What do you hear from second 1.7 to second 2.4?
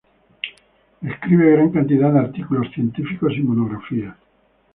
cantidad de